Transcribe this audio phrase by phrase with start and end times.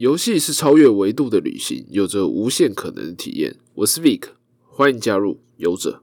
[0.00, 3.56] 游戏是超越维度的旅行，有着无限可能的体验。
[3.74, 4.22] 我是 Vic，
[4.66, 6.02] 欢迎加入游者。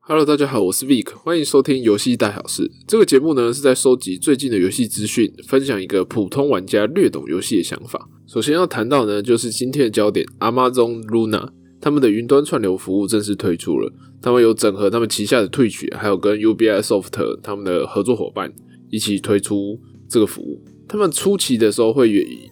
[0.00, 2.72] Hello，大家好，我是 Vic，欢迎收听游戏大小事。
[2.88, 8.08] 这个节目呢是在收集最近的游戏资讯，分享一个普通玩家略懂游戏的想法。
[8.26, 11.50] 首先要谈到呢，就是今天的焦点，Amazon Luna。
[11.86, 13.88] 他们的云端串流服务正式推出了，
[14.20, 18.52] 他们有整合他们旗下的 Twitch，还有跟 Ubisoft 他们的合作伙伴
[18.90, 19.78] 一起推出
[20.08, 20.60] 这个服务。
[20.88, 22.50] 他们初期的时候会以，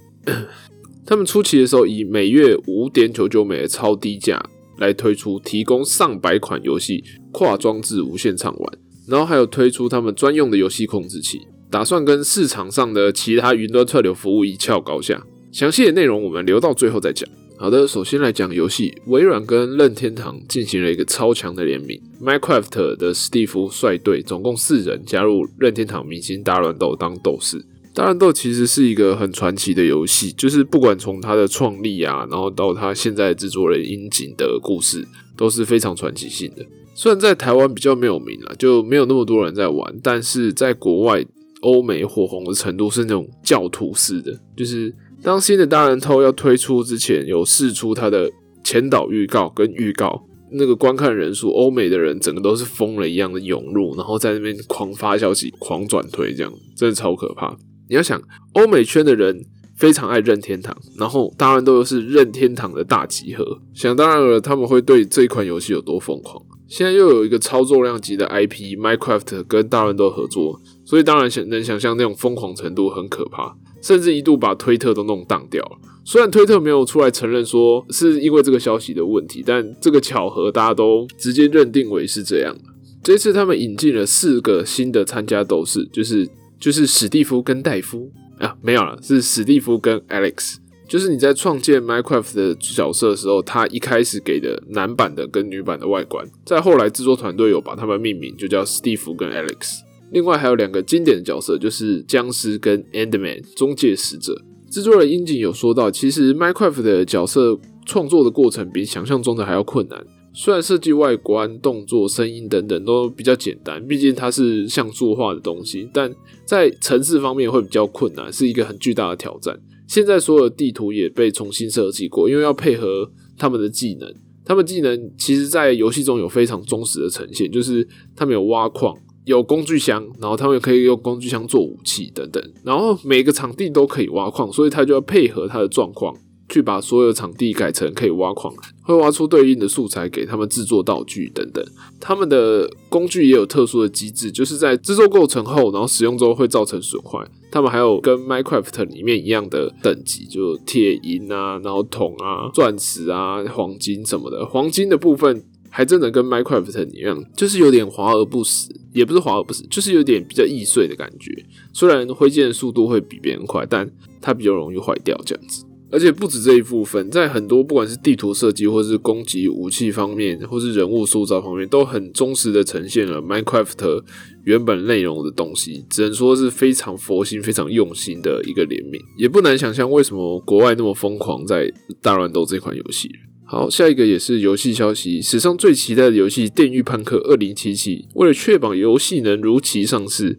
[1.04, 4.40] 他们初期的时候以每月五点九九美的超低价
[4.78, 8.78] 来推出，提供上百款游戏跨装置无限畅玩，
[9.09, 15.26] 然后还有推出他们专用的游戏控制器，打算跟市场上的其他云端串流服务一较高下。
[15.51, 17.28] 详细的内容我们留到最后再讲。
[17.64, 27.64] 好的，首先来讲游戏，微软跟任天堂进行了一个超强的联名，Minecraft 的史蒂夫率队，总共四人加入任天堂明星大乱斗当斗士。
[27.95, 36.62] 大乱斗其实是一个很传奇的游戏，就是不管从它的创立啊，然后到它现在制作人樱井的故事，都是非常传奇性的。
[36.95, 41.24] 虽然在台湾比较没有名了，就没有那么多人在玩，但是在国外
[41.62, 44.95] 欧美火红的程度是那种教徒式的，就是。
[45.24, 48.30] 当新的大人头要推出之前，有试出它的
[48.62, 50.22] 前导预告跟预告，
[50.52, 57.56] 那个观看人数，欧美的人整个都是疯了一样的涌入，然后在那边狂发消息、狂转推，这样真的超可怕。
[57.88, 58.20] 你要想，
[58.52, 59.42] 欧美圈的人
[59.74, 66.44] 非常爱任天堂，然后当然都是任天堂的大集合，想当然了，他们会对这款游戏有多疯狂。
[66.69, 73.56] 现在又有一个操作量级的 IP Minecraft 跟大人都合作，所以当然想能想象那种疯狂程度很可怕。
[73.84, 75.78] 甚至一度把推特都弄荡掉了。
[76.06, 82.65] 虽然推特没有出来承认说是因为这个消息的问题，但这个巧合大家都直接认定为是这样的。
[83.03, 86.26] 这次他们引进了四个新的参加斗士，就是
[86.59, 90.56] 就是史蒂夫跟戴夫啊，没有了，是史蒂夫跟 Alex。
[90.87, 99.81] 就是你在创建 Minecraft 的角色的时候，他一开始给的男版的跟女版的外观，在后来制作团队有把他们命名，就叫史蒂夫跟 Alex。
[100.10, 104.41] 另外还有两个经典的角色，就是僵尸跟 Endman 中介使者。
[104.70, 110.04] 制作人樱井有说到，其实 Minecraft 的角色创作的过程比想象中的还要困难。
[110.32, 116.12] 虽然设计外观、动作、声音等等都比较简单，毕竟它是像素化的东西，但
[116.44, 119.56] 在城市方面会比较困难，是一个很巨大的挑战。
[119.87, 124.12] 现在所有地图也被重新设计过，因为要配合他们的技能。
[124.44, 128.94] 他们技能其实，在游戏中有非常忠实的呈现，就是他们有挖矿。
[129.24, 136.14] 有工具箱，然后他们可以用工具箱做武器等等，然后每个场地都可以挖矿，所以他就要配合他的状况
[136.48, 138.52] 去把所有场地改成可以挖矿，
[138.82, 141.64] 会挖出对应的素材给他们制作道具等等。
[141.98, 147.18] 他们的工具也有特殊的机制，就是在制作过程后，然后使用之后会造成损坏。
[147.50, 154.44] 他们还有跟 Minecraft 里面一样的等级，就铁银啊，然后铜啊、钻石啊、黄金什么的。
[154.44, 155.44] 黄金的部分。
[155.76, 161.44] 还真的跟 Minecraft 一样，就是有点华而不实，也不是华而不实，就是有点比较易碎的感觉。
[161.72, 163.90] 虽然挥剑的速度会比别人快，但
[164.20, 165.64] 它比较容易坏掉这样子。
[165.90, 174.02] 而且不止这一部分，在很多不管是地图设计，或是攻击武器方面，或是人物塑造方面，都很忠实的呈现了 Minecraft
[174.44, 175.84] 原本内容的东西。
[175.90, 179.00] 只能说是非常佛心、非常用心的一个联名。
[179.18, 181.68] 也不难想象为什么国外那么疯狂在
[182.00, 183.10] 大乱斗这款游戏。
[183.47, 190.38] 好，下一个也是游戏消息，史上最期待的游戏《电狱判客二零七七》，为了确保游戏能如期上市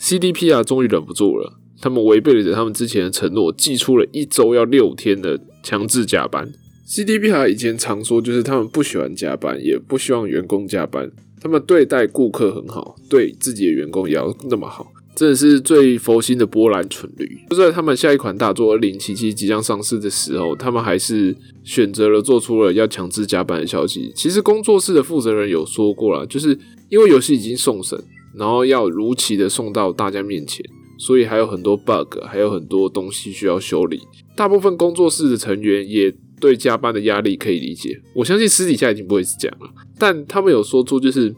[0.00, 6.52] ，CDP 啊终于忍不住了，他们违背了他们之前的承诺，寄出了一周要六天的强制加班。
[6.86, 14.92] CDP 啊以前常说，就是他们不喜欢加班，也不希望员工加班，他们对待顾客很好，对自己的员工也要那么好。
[15.16, 17.26] 真的是最佛心的波兰蠢驴。
[17.48, 21.34] 就在他们下一款大作二零七七即将上市的时候，他们还是
[21.64, 24.12] 选择了做出了要强制加班的消息。
[24.14, 26.56] 其实工作室的负责人有说过了，就是
[26.90, 27.98] 因为游戏已经送审，
[28.34, 30.62] 然后要如期的送到大家面前，
[30.98, 33.98] 所以还有很多 bug，还有很多东西需要修理。
[34.36, 37.98] 大部分工作室的成员也对加班的压力可以理解。
[38.14, 41.34] 我相信私底下已经不会是这样了，但他们有说出就是。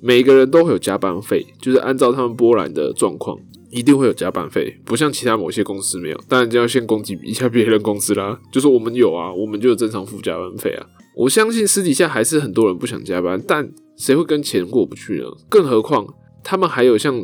[0.00, 3.36] 每个人都会有加班费，就是按照他们波兰的状况，
[3.70, 6.20] 一定会有加班费，不像其他某些公司没有。
[6.28, 10.86] 当然就要先攻击一下别人公司啦， 就说我们有啊，我们就有正常付加班费啊。
[11.16, 15.26] 我相信私底下还是很多人不想加班，但谁会跟钱过不去呢？
[15.48, 16.06] 更何况
[16.44, 17.20] 他们还有像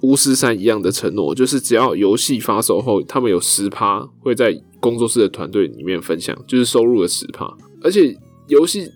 [0.00, 7.48] 巫师三一样的承诺，就是只要游戏发售后，他们有十趴会在工作室的团队里面分享，就是收入的十趴。
[7.80, 8.12] 而且
[8.48, 8.90] 游戏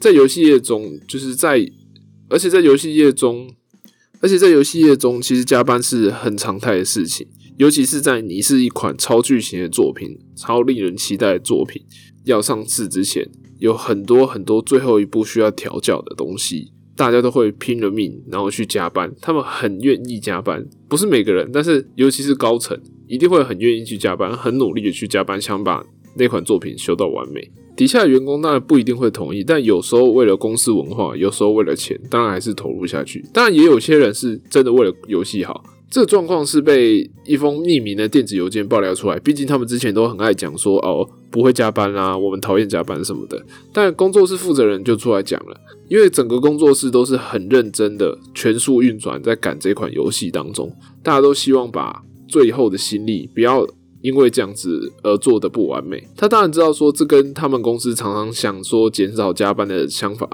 [0.00, 1.58] 在游戏业中，就是在
[2.32, 3.50] 而且在游戏业中，
[4.20, 11.82] 而且在游戏业中，其实加班是很常态的事情，尤其是在你是一款超巨型的作品、超令人期待的作品
[12.24, 19.12] 要上市之前，有很多很多最后一步需要调教的东西，大家都会拼了命，然后去加班。
[19.20, 25.84] 他们很愿意加班，不是每个人，但是尤其是高层，一定会很愿意去加班，很努力的去加班，想把
[26.16, 27.50] 那款作品修到完美。
[27.74, 33.24] 底下员工当然不一定会同意，但有时候为了公司文化，有时候为了钱，当然还是投入下去。
[33.32, 35.64] 当然，也有些人是真的为了游戏好。
[35.90, 39.18] 这状况是被一封匿名的电子邮件爆料出来。
[39.18, 43.42] 毕竟他们之前都很爱讲说哦不会加班啦，我们讨厌加班什么的。
[43.74, 45.54] 但工作室负责人就出来讲了，
[45.88, 53.66] 因为整个工作室都是很认真的全速运转在赶这款游戏当中，大家都希望把最后的心力不要。
[54.02, 60.28] 因为这样子而做的不完美，他当然知道说这跟他们公司常常想说减少加班的想法，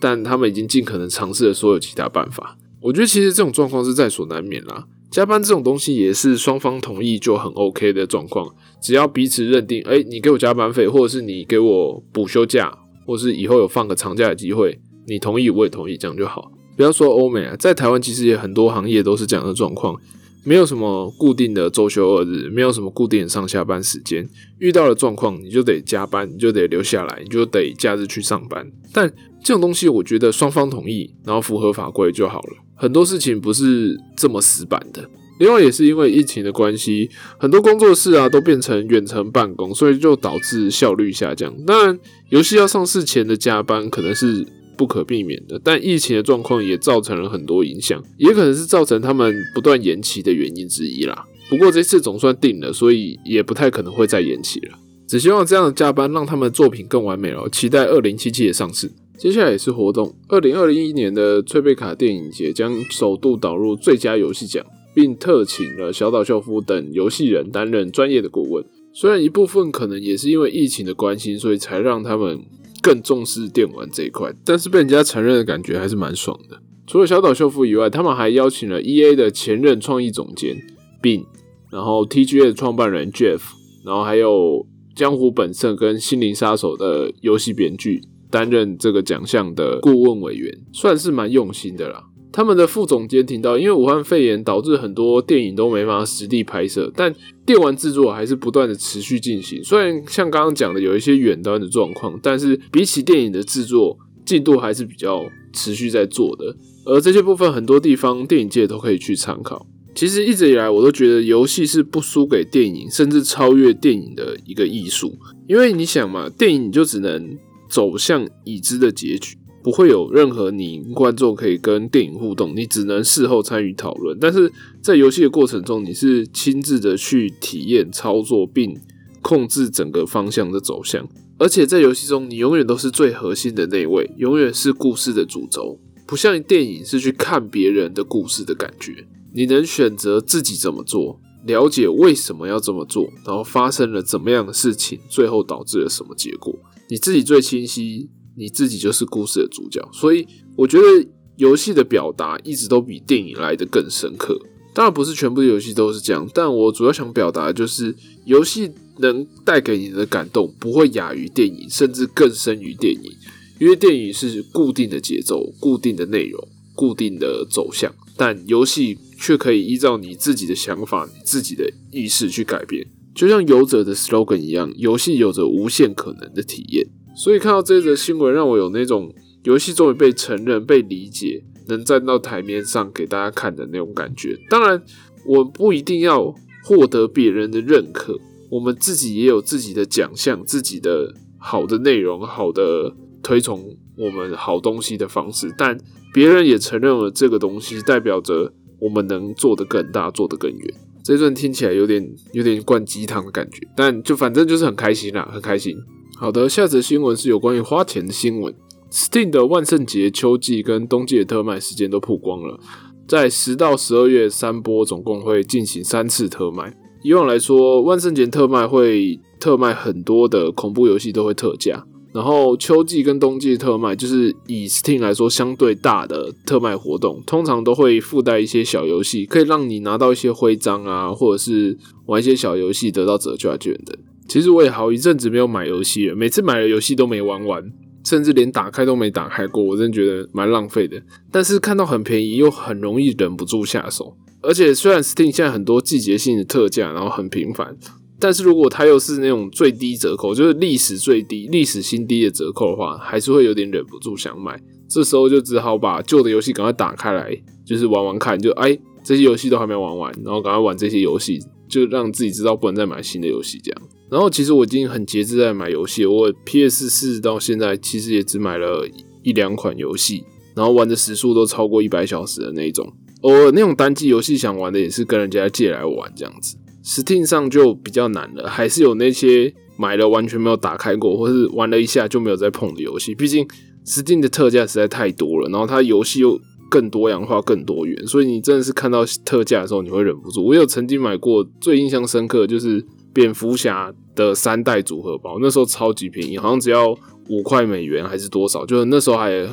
[0.00, 2.58] 但他们已经尽可能尝试了所有其他办法。
[2.80, 4.86] 我觉得其实这种状况是在所难免啦。
[5.10, 8.52] 加班这种东西也是双方同意就很 OK 的状况，
[8.82, 12.76] 只要彼此认定，哎，你给我加班费，或者是你给我补休假，
[13.06, 16.50] 或是以后有放个长假的机会，你同意我也同意，这样就好。
[16.76, 19.94] 不要说欧美啊，在台湾其实也很多行业都是这样的状况。
[20.44, 24.28] 没有什么固定的周休二日，没有什么固定的上下班时间。
[24.58, 28.70] 遇到了状况，你就得加班，你就得留下来，你就得假日去上班。
[28.92, 29.08] 但
[29.42, 32.56] 这种东西，我觉得双方同意，然后符合法规就好了。
[32.74, 35.08] 很多事情不是这么死板的。
[35.38, 37.08] 另外，也是因为疫情的关系，
[37.38, 41.54] 很多工作室啊都变成远程办公，所以就导致效率下降。
[41.64, 41.98] 当然，
[42.30, 44.46] 游戏要上市前的加班可能是。
[44.76, 51.24] 不可避免的，但疫情的状况也造成了很多影响，也可能是造成他们不断延期的原因之一啦。
[51.50, 54.78] 不过这次总算定了，所以也不太可能会再延期了。
[55.06, 57.46] 只希望这样的加班让他们的作品更完美了。
[57.50, 58.90] 期待二零七七的上市。
[59.18, 64.64] 接下来也是活动，二零二一年的翠贝卡电影节将首度导入最佳游戏奖，
[64.94, 68.64] 并特请了小岛秀夫等游戏人担任专业的顾问。
[68.94, 72.40] 虽然一部分可能也是因为疫情的关系，所以才让他们。
[72.82, 76.60] 更重视电玩这一块，但是被人家承认的感觉还是蛮爽的。
[76.86, 80.56] 除了小岛秀夫以外，他们还邀请了 E A 的前任创意总监
[81.00, 81.24] Bin，
[81.70, 83.40] 然后 T G A 的创办人 Jeff，
[83.84, 92.02] 然后还有江湖本色跟心灵杀手的游戏编剧担任这个奖项的顾问委员，算是蛮用心的啦。
[92.32, 97.14] 他们的副总监听到，因为武汉肺炎导致很多电影都没法实地拍摄，但
[97.44, 99.62] 电玩制作还是不断的持续进行。
[99.62, 106.56] 虽然像刚刚讲的有一些远端的状况，但是比起电影的制作进度还是比较持续在做的。
[106.84, 109.66] 而这些部分很多地方电影界都可以去参考。
[109.94, 115.14] 其实一直以来我都觉得游戏是不输给电影，甚至超越电影的一个艺术。
[115.46, 117.36] 因为你想嘛，电影就只能
[117.68, 119.36] 走向已知的结局。
[119.62, 124.18] 不会有任何你观众可以跟电影互动，你只能事后参与讨论。
[124.20, 124.50] 但是
[124.80, 128.76] 在游戏的过程中，你是亲自的去体验操作并
[129.20, 131.08] 控制整个方向的走向。
[131.38, 139.06] 而且在游戏中，你永远都是最核心的那位，永远是故事的主轴，不像电影是去看别人的故事的感觉。
[139.32, 146.54] 你能选择自己怎么做，了解为什么要这么做，然后发生了怎么样的事情，最后导致了什么结果，
[146.90, 148.10] 你自己最清晰。
[148.36, 150.26] 你自己就是故事的主角，所以
[150.56, 154.38] 我觉得游戏的表达一直都比电影来的更深刻。
[154.74, 163.12] 当然不是全部游戏都是这样，但我主要想表达的就是，游戏能带给你的感动不会亚于电影，甚至更深于电影。
[163.60, 172.84] 因为电影是固定的节奏、固定的内容、固定的走向，但游戏却可以依照你自己的想法、你自己的意识去改变。
[173.14, 176.88] 就像游者的 slogan 一样，游戏有着无限可能的体验。
[177.14, 179.14] 所以看到这则新闻，让我有那种
[179.44, 184.38] 游戏终于被承认、被理解，能站到台面上给大家看的那种感觉。
[184.48, 184.82] 当然，
[185.26, 188.18] 我不一定要获得别人的认可，
[188.50, 195.54] 我们自己也有自己的奖项、自己的好的内容、好的推崇我们好东西的方式。
[195.56, 195.78] 但
[196.14, 200.74] 别人也承认了这个东西，代表着我们能做得更大、做得更远。
[201.04, 205.76] 这段听起来有点有点灌鸡汤的感觉，但就反正就是很开心啦，很开心。
[206.22, 208.54] 好的，下则新闻是有关于花钱的新闻。
[208.92, 212.60] Steam 的万圣节、秋季跟冬季的特卖时间都曝光了，
[213.08, 216.76] 在十到十二月三波总共会进行三次特卖。
[217.02, 231.76] 以往来说，万圣节特卖会特卖很多的恐怖游戏都会特价，然后秋季跟冬季特卖就是以 Steam 来说相对大的特卖活动，通常都会附带一些小游戏，可以让你拿到一些徽章啊，或者是
[232.06, 233.98] 玩一些小游戏得到折价券的。
[234.28, 237.72] 其实我也好一阵子没有买游戏了，每次买的游戏都没玩完。
[238.04, 241.00] 甚至连打开都没打开过，我真觉得蛮浪费的。
[241.30, 247.76] 但是看到很便宜又很容易忍不住下手，而且虽然 Steam 现在很多季节性的特价，然后很频繁，
[248.18, 254.60] 但是如果它又是那种最低折扣，就是历史最低、历史新低的折扣的话，还是会有点忍不住想买。
[254.88, 257.32] 这时候就只好把旧的游戏赶快打开来，
[257.64, 261.38] 就是玩玩看，就哎这些游戏都还没玩完，然后赶快玩这些游戏，
[261.68, 263.82] 就让自己知道不能再买新的游戏这样。
[264.12, 268.86] 然后其实我已经很节制在买游戏，我 PS 四到现在其实也只买了
[269.22, 270.22] 一两款游戏，
[270.54, 272.92] 然后玩的时数都超过一百小时的那种。
[273.22, 276.58] 偶尔那种单机游戏想玩的也是跟人家借来玩这样子。
[276.84, 283.14] Steam 上就比较难了，还是有那些买了完全没有打开过，或是玩了一下就没有再碰的游戏。
[283.14, 283.48] 毕竟
[283.86, 286.38] Steam 的特价实在太多了，然后它游戏又
[286.68, 290.44] 更多样化、更多元，所以你真的是看到特价的时候你会忍不住。
[290.44, 293.92] 我有曾经买过，最印象深刻就是蝙蝠侠。
[294.14, 296.94] 的三代组合包，那时候超级便宜，好像只要
[297.30, 299.48] 五块美元还是多少，就是那时候还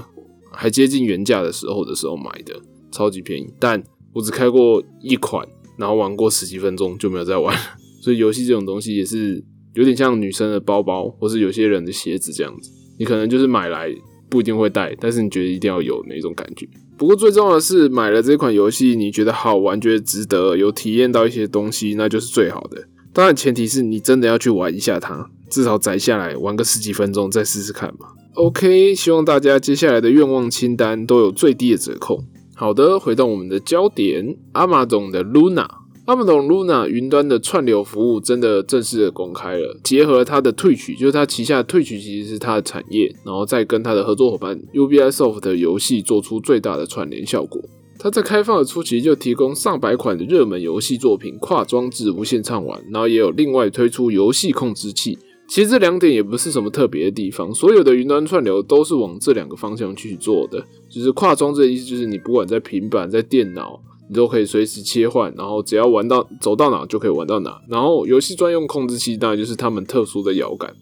[0.52, 2.54] 还接近原价的时候的时候买的，
[2.92, 3.48] 超级便宜。
[3.58, 5.48] 但我只开过一款，
[5.78, 7.56] 然后玩过十几分钟就没有再玩。
[8.04, 9.42] 所以游戏这种东西也是
[9.76, 13.90] 有点像女生的包包，或是有些人的鞋子这样子，你可能就是买来
[14.30, 16.68] 不一定会带，但是你觉得一定要有那种感觉。
[16.98, 22.84] 不过最重要的是，买了这款游戏，你觉得好玩，觉得值得，有体验到一些东西，那就是最好的。
[23.20, 28.08] 当然，前提是你真的要去玩一下它，至少载下来玩个十几分钟再试试看嘛。
[28.36, 32.24] OK，希望大家接下来的愿望清单都有最低的折扣。
[32.56, 35.68] 好的，回到我们的焦点，阿玛总的 Luna，
[36.06, 47.62] 阿玛总 Luna 云端的串流服务真的正式的公开了，结合它的退取，就是它旗下退取其实是它的产业，然后再跟它的合作伙伴 Ubisoft 的游戏做出最大的串联效果。
[48.02, 55.20] 它在开放的初期就提供上百款的热门游戏作品跨装置无线畅玩，然后也有另外推出游戏控制器。
[55.50, 60.64] 其实这两点也不是什么特别的地方，所有的云端串流都是往这两个方向去做的。
[60.88, 67.60] 就是跨装置的意思，就是你不管在平板、在电脑，你都可以随时切换，然后只要玩到走到哪就可以玩到哪。
[67.68, 70.74] 然后游戏专用控制器当然就是他们特殊的摇杆。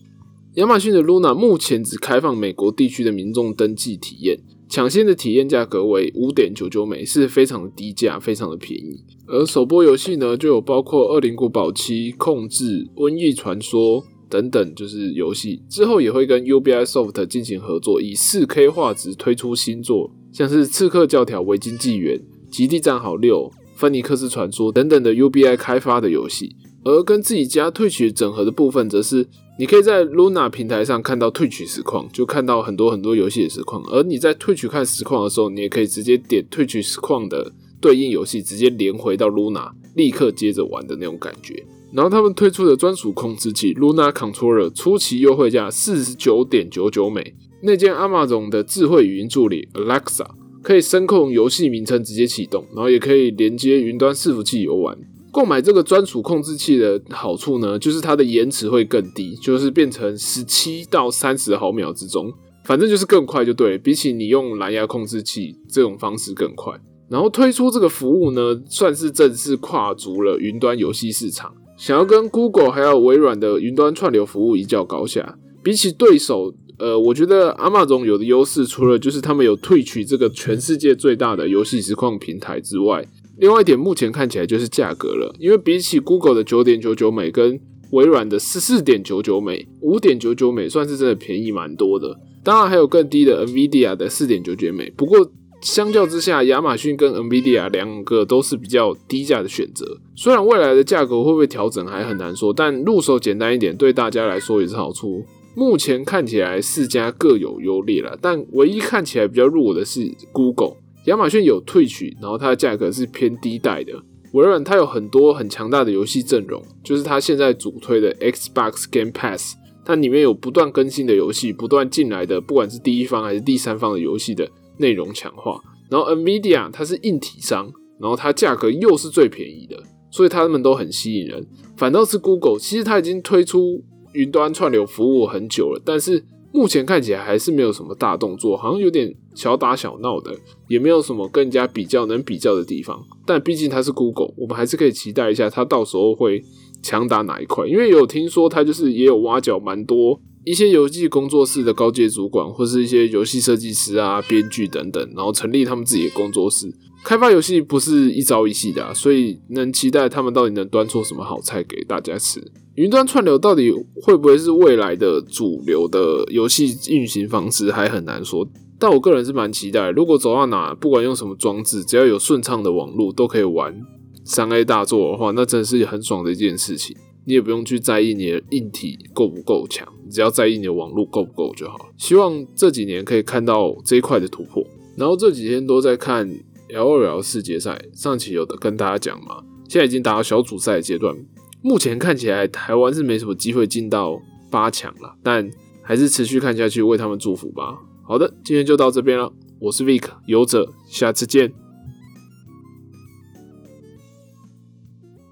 [0.58, 4.40] 亚马逊的 Luna 目前只开放美国地区的民众登记体验。
[4.68, 9.04] 抢先的体验价格为五点九九美，是非常低价，非常的便宜。
[9.28, 15.62] 而首播游戏呢，就有包括《恶灵古堡七》、《控制》、《瘟疫传说》等等，就是游戏。
[15.70, 22.18] 之后也会跟 Ubisoft 进行合作，以四 K 画质推出新作，像是《刺客教条：维京纪元》、
[22.50, 26.56] 《极地战壕六》、《芬尼克斯传说》等等的 Ubi 开发的游戏。
[26.84, 29.28] 而跟自己家退取整合的部分，则是
[29.60, 33.84] 你可以在 Luna 平台上看到退取实况，就看到很多很多游戏的实况。
[33.88, 41.66] 而你在退取看实况的时候，你也可以直接点退取实况的对应游戏，直接连回到 Luna，立刻接着玩的那种感觉。
[41.92, 47.34] 然后他们推出的专属控制器 Luna Controller 初期优惠价四十九点九九美，
[47.64, 50.28] 内建 Amazon 的智慧语音助理 Alexa，
[50.62, 54.96] 可以声控游戏名称直接启动，然后也可以连接云端伺服器游玩。
[55.38, 66.74] 购买这个专属控制器的好处呢，就是它的延迟会更低，就是变成十七到三十毫秒之中，反正就是更快就对，比起你用蓝牙控制器这种方式更快。
[67.08, 75.38] 然后推出这个服务呢，算是正式跨足了云端游戏市场，想要跟 Google 还有微软的云端串流服务一较高下。
[75.62, 83.06] 比起对手，呃，我觉得阿玛总有的优势，除了就是他们有退取这个全世界最大的游戏实况平台之外。
[83.38, 87.60] 另外一点，目前看起来就是价格了，因为比起 Google 的九点九九美跟
[87.92, 92.20] 微软的十四点九九美、五点九九美，算是真的便宜蛮多的。
[92.44, 95.30] 当然还有更低的 NVIDIA 的四点九九美，不过
[95.62, 100.00] 相较之下，亚马逊跟 NVIDIA 两个都是比较低价的选择。
[100.16, 105.24] 虽然未来的价格会不会调整还很难说，但入手简单一点，对大家来说也是好处。
[105.56, 110.76] 目前看起来四家各有优劣了，但唯一看起来比较弱的是 Google。
[111.08, 113.94] 亚马逊有退取，然后它的价格是偏低代的。
[114.34, 125.62] 微软它有很多很强大的游戏阵容，就是它现在主推的 Xbox Game Pass，它里面有不断更新的游戏，不断进来的，不管是第一方还是第三方的游戏的内容强化。
[125.90, 127.72] 然后 Nvidia 它是硬体商，
[128.02, 131.48] 然后它价格又是最便宜的，所以他们都很吸引人。
[131.78, 136.26] 反倒是 Google，其实它已经推出云端串流服务很久了，但是。
[136.52, 140.36] 目前看起来还是没有什么大动作，好像有点小打小闹的，
[140.68, 143.00] 也没有什么更加比较能比较的地方。
[143.26, 146.44] 但毕竟它是 Google，我们还是可以期待一下它到时候会
[146.82, 147.68] 强打哪一块。
[147.68, 156.74] 因为有听说它就是也有挖角蛮多一些游戏工作室的高阶主管，或是一些游戏设计师啊、编剧等等，然后成立他们自己的工作室，
[157.04, 162.42] 开发游戏不是一朝一夕的，所以能期待他们到底能端出什么好菜给大家吃。
[162.78, 163.72] 云端串流到底
[164.04, 168.48] 会不会是未来的主流的游戏运行方式，还很难说。
[168.78, 173.76] 但我个人是蛮期待，如果走到哪，不管用什么装置，只要有顺畅的网络，都可以玩
[174.24, 176.96] 三 A 大作的话，那真是很爽的一件事情。
[177.26, 181.90] 你也不用去在意你的硬体够不够强，只要在意你的网络够不够就好。
[181.98, 184.64] 希望这几年可以看到这一块的突破。
[184.96, 186.30] 然后这几天都在看
[186.70, 191.16] L 二 L 世界赛，上期有的跟大家讲嘛，现在已经打到小组赛阶段。
[191.62, 195.50] 目前看起来台湾是没什么机会进到八强了，但
[195.82, 197.78] 还是持续看下去，为他们祝福吧。
[198.04, 201.54] 好的，今天就到这边了，我是 Vic 游者，下次见。